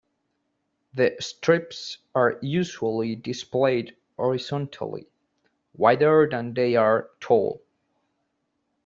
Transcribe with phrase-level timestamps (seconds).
[0.95, 5.05] The strips are usually displayed horizontally,
[5.75, 7.61] wider than they are tall.